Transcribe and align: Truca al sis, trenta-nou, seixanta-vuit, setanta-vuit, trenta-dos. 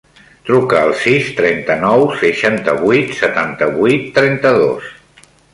Truca 0.45 0.79
al 0.85 0.93
sis, 1.01 1.27
trenta-nou, 1.41 2.07
seixanta-vuit, 2.23 3.15
setanta-vuit, 3.23 4.11
trenta-dos. 4.17 4.93